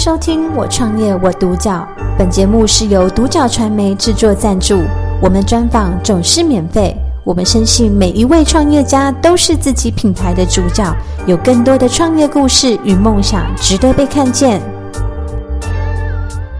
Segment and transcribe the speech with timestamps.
[0.00, 1.86] 收听《我创业我独角》，
[2.16, 4.80] 本节目是由独角传媒制作赞助，
[5.20, 6.96] 我们专访总是免费。
[7.22, 10.90] 我们深信每一位创业家都是自己品牌的主角，
[11.26, 14.62] 有更多的创业故事与梦想值得被看见。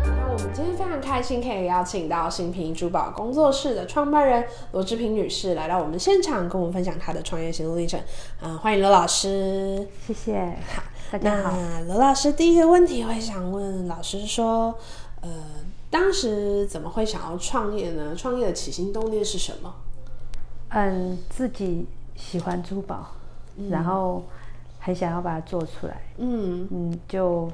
[0.03, 7.99] 那我们今天非常开心，可以邀请到新平珠宝工作室的创办人罗志平女士来到我们现场，跟我们分享她的创业心路历程。
[8.43, 10.35] 嗯，欢迎罗老师，谢谢。
[10.77, 10.83] 好。
[11.11, 14.73] 大家好，那罗老师第一个问题，我也想问老师说，
[15.21, 15.29] 呃，
[15.91, 18.15] 当时怎么会想要创业呢？
[18.15, 19.75] 创业的起心动念是什么？
[20.69, 21.85] 嗯，自己
[22.15, 23.11] 喜欢珠宝，
[23.57, 24.23] 嗯、然后
[24.79, 26.01] 很想要把它做出来。
[26.19, 27.51] 嗯嗯，就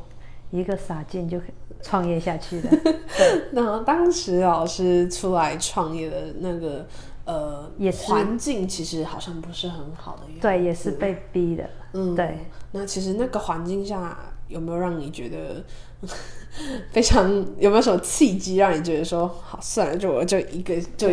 [0.51, 1.41] 一个傻劲就
[1.81, 2.69] 创业下去了。
[3.17, 6.87] 对，那当时老师出来创业的那个
[7.27, 10.23] 呃，也是环境其实好像不是很好的。
[10.41, 11.69] 对，也是被逼的。
[11.93, 12.39] 嗯，对。
[12.73, 14.19] 那其实那个环境下
[14.49, 15.65] 有没有让你觉得
[16.93, 21.11] 非常，有没有什么契机让你觉得说好，算了，就我就一个就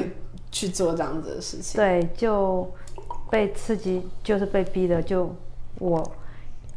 [0.52, 1.81] 去做这样子的事情？
[1.81, 2.72] 对，就
[3.31, 5.34] 被刺激，就是被逼的，就
[5.80, 6.03] 我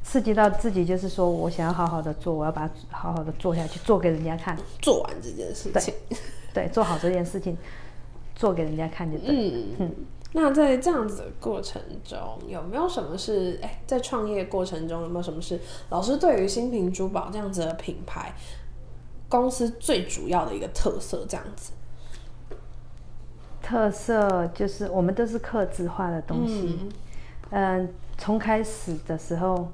[0.02, 5.92] 刺激到自己，就是说我想要好好的做，我要把它好好的做下去，做给人家看，做完这件事情，
[6.54, 7.56] 对，对，做好这件事情，
[8.36, 9.34] 做给人家看就对。
[9.34, 9.94] 嗯嗯。
[10.32, 18.34] 那在这样子的过程中，有没有什么是哎，在创业过程中有没有什么是老师对于新品珠宝这样子的品牌
[19.30, 21.24] 公司最主要的一个特色？
[21.26, 21.72] 这样子，
[23.62, 26.78] 特色就是我们都是刻字化的东西。
[27.50, 29.68] 嗯，呃，从开始的时候，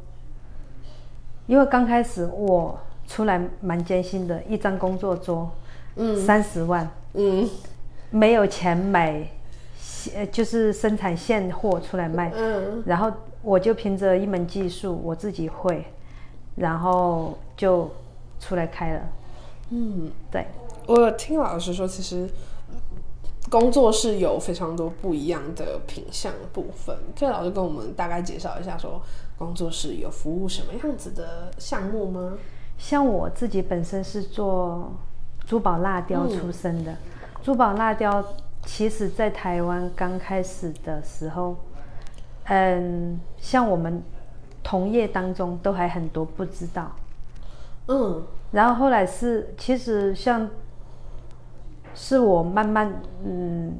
[1.47, 5.51] 因为刚开始我出来蛮艰辛的，一张工作桌，
[5.97, 7.49] 嗯，三十万，嗯，
[8.13, 9.27] 没有钱买。
[9.79, 15.85] 现，就是生产现货出来卖，嗯，然后我就凭着一门技术，我自己会，
[16.57, 17.89] 然后就
[18.41, 19.01] 出来开了，
[19.71, 20.47] 嗯，对。
[20.87, 22.29] 我听老师说，其实
[23.49, 29.01] 工作室有非常多不一样的品相部分，可以老师跟我们大概介绍一下，说
[29.39, 32.33] 工作室有服务什么样子的项目吗？
[32.77, 34.93] 像我自己本身是做
[35.47, 36.97] 珠宝蜡雕出身的，嗯、
[37.43, 38.25] 珠宝蜡雕。
[38.65, 41.57] 其实，在台湾刚开始的时候，
[42.45, 44.01] 嗯，像我们
[44.63, 46.93] 同业当中都还很多不知道，
[47.89, 48.23] 嗯，
[48.53, 50.49] 然后后来是，其实像，
[51.93, 53.75] 是我慢慢嗯，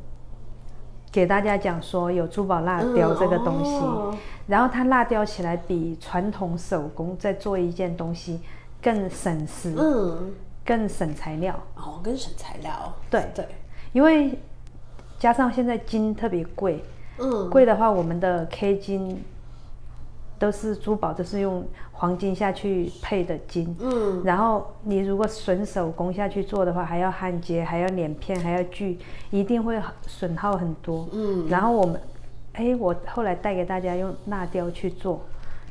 [1.13, 4.17] 给大家讲说有珠宝蜡雕这个东西，嗯哦、
[4.49, 8.41] 然后它蜡雕起来比传统手工在做一件东西
[8.83, 10.33] 更省时，嗯，
[10.65, 13.25] 更省材料，哦，更省材料，对。
[13.35, 13.47] 对，
[13.93, 14.39] 因为。
[15.19, 16.83] 加上现在金特别贵，
[17.19, 19.23] 嗯，贵的话，我们的 K 金
[20.37, 28.99] 都是珠宝，都是用黄金下去配的金，嗯，然后你如果纯手工下去做的话，还要焊接，还要捻片，还要锯，
[29.31, 32.01] 一定会损耗很多，嗯，然后我们，
[32.55, 35.21] 哎，我后来带给大家用蜡雕去做，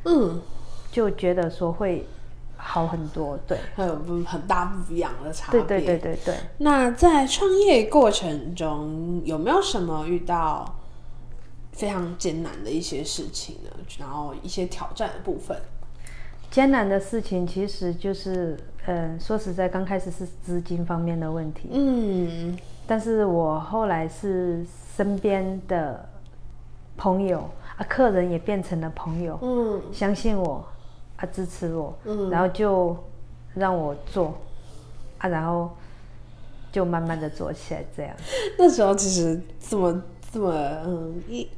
[0.06, 0.40] 嗯，
[0.90, 2.06] 就觉得说会。
[2.64, 5.60] 好很多，对，还有很大不一样的差别。
[5.62, 6.34] 对对对对对。
[6.58, 10.76] 那在创业过程中，有没有什么遇到
[11.72, 13.70] 非常艰难的一些事情呢？
[13.98, 15.56] 然后一些挑战的部分。
[16.50, 18.56] 艰难的事情其实就是，
[18.86, 21.68] 嗯、呃，说实在，刚开始是资金方面的问题。
[21.72, 22.56] 嗯。
[22.86, 24.64] 但是我后来是
[24.96, 26.08] 身边的
[26.96, 27.38] 朋友
[27.76, 29.38] 啊，客人也变成了朋友。
[29.42, 29.82] 嗯。
[29.92, 30.64] 相信我。
[31.22, 32.96] 他支持我，嗯，然后就
[33.54, 34.34] 让我做，
[35.18, 35.70] 啊，然后
[36.72, 38.12] 就慢慢的做起来，这样。
[38.58, 40.52] 那时候其实这么这么
[40.84, 41.48] 嗯一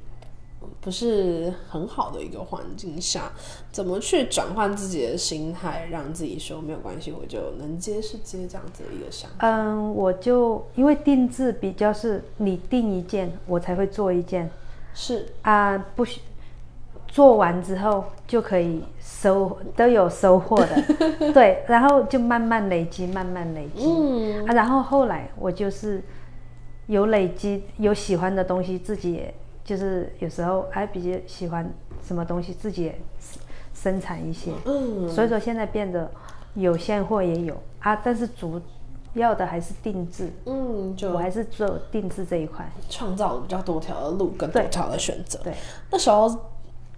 [0.82, 3.32] 不是很好的一个环境下，
[3.72, 9.48] 怎么去转换自己的心态，让自己说没有关系，我就能接是接这样子的一个想法。
[9.48, 14.50] 嗯，我就因为定制比较是你定一件，我才会做一件，
[14.92, 16.20] 是啊，不许。
[17.14, 20.82] 做完之后就可以收，都有收获的，
[21.32, 24.44] 对，然后就慢慢累积，慢慢累积，嗯。
[24.47, 26.03] 啊，然后后来我就是
[26.89, 29.33] 有累积，有喜欢的东西，自己也
[29.65, 31.72] 就是有时候还比较喜欢
[32.04, 33.00] 什么东西，自己也
[33.72, 36.10] 生产一些，嗯，所以说现在变得
[36.54, 37.54] 有现货也有。
[37.78, 38.60] 啊，但是主
[39.12, 45.56] 要的还是定制，嗯，就我还是做定制这一块，创造比较多条的路跟多条的选择，对，对，
[45.92, 46.36] 那时候。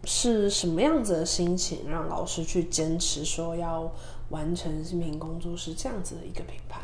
[0.07, 3.91] 是什么样子的心情让老师去坚持说要
[4.31, 6.81] 完成新品工作室这样子的一个品牌？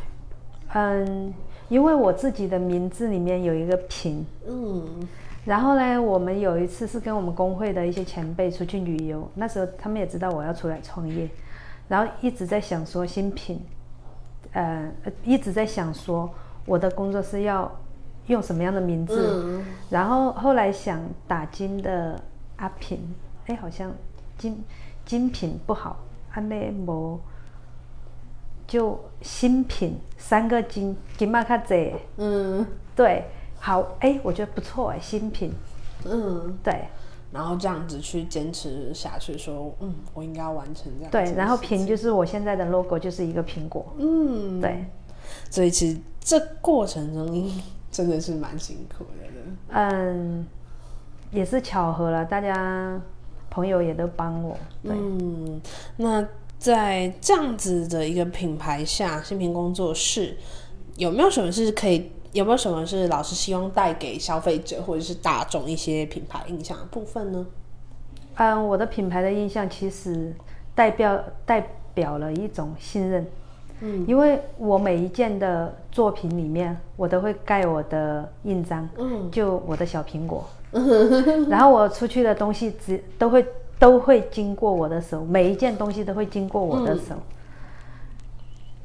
[0.74, 1.32] 嗯，
[1.69, 5.08] 因为我自己的名字里面有一个品，嗯，
[5.44, 11.28] 然后呢，我们有一次是跟我们工会的一些前辈出去旅游，那时候他们也知道我要出来创业，
[11.88, 13.60] 然后一直在想说新品，
[14.52, 14.90] 呃，
[15.24, 16.28] 一直在想说
[16.66, 17.70] 我的工作室要
[18.26, 22.19] 用什么样的名字，嗯、然后后来想打金的
[22.62, 23.12] 阿品，
[23.46, 23.92] 哎，好像
[24.38, 24.62] 精
[25.04, 25.96] 精品不好，
[26.34, 27.20] 阿妹没，
[28.68, 31.74] 就新品三个金金马卡子，
[32.18, 32.64] 嗯，
[32.94, 33.24] 对，
[33.58, 35.52] 好，哎，我觉得不错哎，新品，
[36.04, 36.84] 嗯，对。
[37.32, 41.10] 然后这样子去坚持下去，说，嗯，我应该要完成这样。
[41.10, 43.92] 对，然后品就是我现在的 logo，就是一个苹果。
[43.98, 44.84] 嗯，对。
[45.50, 47.50] 所以其实这过程中
[47.90, 49.10] 真的是蛮辛苦的。
[49.70, 50.46] 嗯，
[51.32, 53.00] 也是巧合了，大家
[53.50, 54.56] 朋友也都帮我。
[54.82, 54.93] 对。
[54.93, 55.61] 嗯，
[55.96, 56.25] 那
[56.58, 60.37] 在这样子的一个品牌下，新平工作室
[60.96, 62.12] 有没有什么是可以？
[62.32, 67.46] 有没有什么是老师希望带给消费者或者是大众一些品牌印象的部分呢？
[68.37, 70.34] 嗯，我的品牌的印象其实
[70.75, 71.61] 代表代
[71.93, 73.26] 表了一种信任。
[73.82, 80.44] 嗯，因为我每一件的作品里面，我都会盖我的印章，嗯，就我的小苹果。
[80.73, 83.44] 嗯， 然后我出去的东西只都会
[83.79, 87.14] 都会经过我的手，每一件东西都会经过我的手。
[87.14, 87.23] 嗯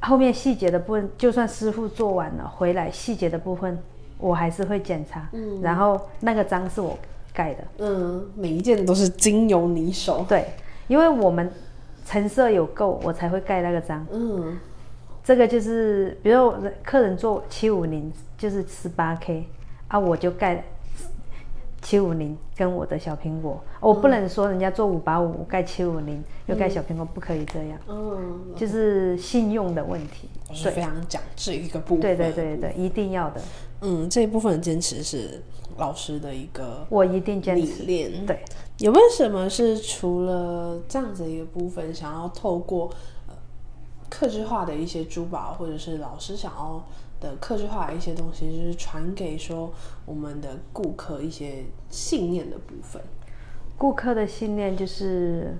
[0.00, 3.76] 后面细节的部分，就算师傅做完了回来，细节的部分
[4.18, 5.28] 我还是会检查。
[5.32, 6.96] 嗯，然后那个章是我
[7.34, 7.64] 盖的。
[7.78, 10.24] 嗯，每一件都是经由你手。
[10.28, 10.46] 对，
[10.86, 11.50] 因为我们
[12.06, 14.06] 成色有够，我才会盖那个章。
[14.12, 14.56] 嗯，
[15.28, 19.46] 这个就是，比如客人做七五零，就是十八 K
[19.88, 20.64] 啊，我就盖。
[21.82, 27.78] 七五零跟我的小苹果，我不能说人家做五八五盖七五零又盖小苹果，不可以这样。
[27.88, 32.00] 嗯，就是信用的问题，是非常讲这一个部分。
[32.00, 33.40] 对对对对，一定要的。
[33.82, 35.42] 嗯，这一部分的坚持是
[35.76, 37.84] 老师的一个，我一定坚持。
[37.84, 38.40] 对，
[38.78, 42.90] 有没有什么是除了这样子一个部分，想要透过
[44.08, 46.82] 呃客制化的一些珠宝，或者是老师想要？
[47.20, 49.68] 的克制化的一些东西，就是传给说
[50.06, 53.02] 我们的顾客一些信念的部分。
[53.76, 55.52] 顾客的信念就是，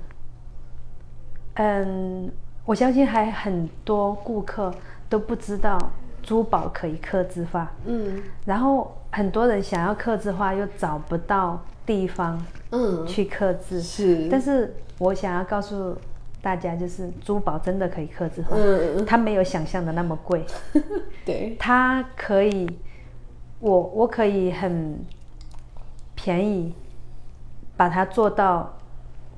[1.55, 2.31] 嗯，
[2.65, 4.73] 我相信还很多顾客
[5.09, 5.77] 都不知道
[6.23, 7.73] 珠宝可以克制化。
[7.87, 12.41] 嗯，然后很多人想要克制化，又找不到地方，
[12.71, 13.83] 嗯，去克制。
[13.83, 15.97] 是，但是我想要告诉。
[16.41, 20.45] 大家就是珠宝真的可以克制化，嗯，它没有想象的那么贵，
[21.27, 22.69] 对，它可以，
[23.59, 24.99] 我我可以很
[26.15, 26.73] 便宜
[27.77, 28.73] 把它做到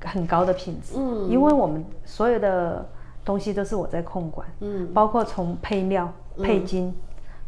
[0.05, 2.87] 很高的品质，嗯，因为我们所有的
[3.25, 6.13] 东西都是我在控管，嗯，包括从配料、
[6.43, 6.95] 配金、嗯、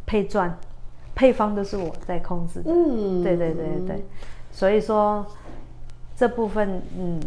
[0.05, 0.57] 配钻、
[1.13, 4.03] 配方都是我在控制的，嗯，对对对对，
[4.51, 5.23] 所以说
[6.15, 7.19] 这部分嗯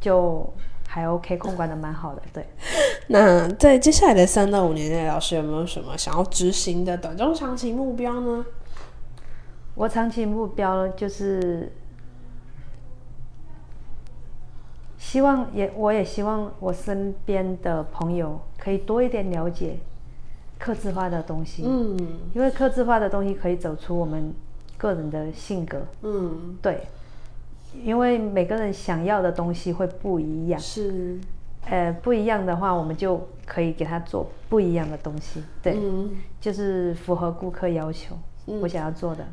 [0.00, 0.50] 就。
[0.94, 2.22] 还 OK，控管的蛮好的。
[2.32, 2.46] 对，
[3.08, 8.46] 那在接下来的三到五年内，老师有没有什么想要执行的短中长期目标呢？
[9.74, 11.72] 我长期目标就是
[14.96, 19.76] 希望也，我也希望我身边的朋友可以多一点了解
[20.60, 21.64] 客制化的东西。
[21.66, 21.98] 嗯，
[22.34, 24.32] 因为客制化的东西可以走出我们
[24.78, 25.84] 个人的性格。
[26.02, 26.86] 嗯，对。
[27.82, 31.18] 因为每个人想要的东西会不一样，是，
[31.66, 38.16] 呃，不一样的话，我们就可以给他做不一样的东西，对，嗯、就是符合顾客要求，
[38.46, 39.26] 嗯、我想要做的。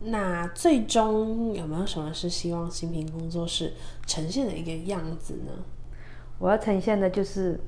[0.00, 3.72] 那最终有没有什么是希望新平工作室
[4.06, 5.52] 呈现的一个样子呢？
[6.38, 7.58] 我要呈现的就是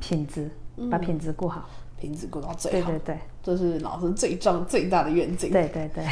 [0.00, 1.68] 品质，嗯、把品质顾好，
[2.00, 3.14] 品质顾到最好，对对。
[3.14, 6.04] 对，这是老师最重最大的愿景，对对对。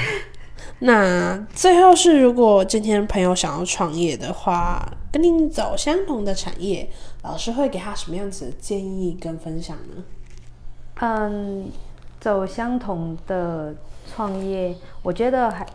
[0.80, 6.88] 那最后是，如果今天朋友想要创业的话，跟您走相同的产业，
[7.22, 10.04] 老师会给他什么样子的建议跟分享呢？
[11.00, 11.70] 嗯，
[12.20, 13.74] 走相同的
[14.06, 15.66] 创业，我觉得还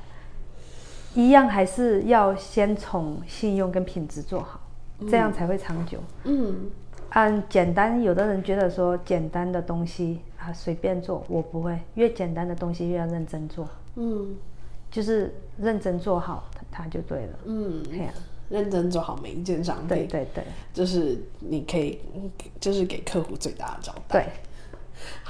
[1.16, 4.60] 一样，还是要先从信用跟品质做好，
[5.00, 5.98] 嗯、这样才会长久。
[6.26, 6.70] 嗯，
[7.10, 13.68] 按简单，有的人觉得说简单的东西啊随便做，我不会，越简单的东西越要认真做。
[13.96, 14.36] 嗯。
[14.92, 17.40] 就是认真做好，它就对了。
[17.46, 18.14] 嗯，对啊，
[18.50, 19.88] 认真做好每一件商品。
[19.88, 20.44] 对对对，
[20.74, 21.98] 就是你可以，
[22.60, 24.28] 就是给客户最大的交代。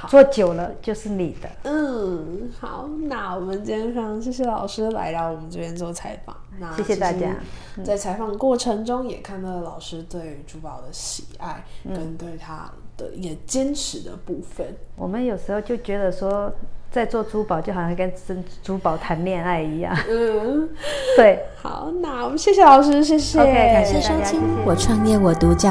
[0.01, 1.49] 对，做久了就是你的。
[1.63, 6.35] 嗯，好，那我们今天非常谢谢老师来到我们这边做采访。
[6.59, 7.35] 那谢谢大家。
[7.83, 12.69] 在采访过程中，也看到了老师对珠宝的喜爱，嗯、跟对他
[13.01, 14.67] 的也坚持的部分。
[14.95, 16.51] 我们有时候就觉得说。
[16.91, 19.97] 在做珠宝就好像跟真珠宝谈恋爱一样。
[20.09, 20.67] 嗯，
[21.15, 21.39] 对。
[21.55, 23.39] 好，那我们谢谢老师，谢谢。
[23.39, 25.69] Okay, 感谢收听《我创业我独角》。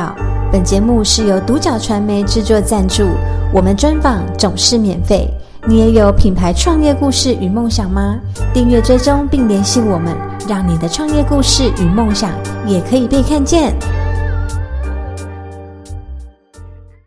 [0.51, 3.05] 本节目是由独角传媒制作赞助，
[3.53, 5.29] 我们专访总是免费。
[5.69, 8.19] 你也有品牌创业故事与梦想吗？
[8.55, 10.17] 订阅追踪并联系我们，
[10.49, 12.33] 让你的创业故事与梦想
[12.67, 13.75] 也可以被看见。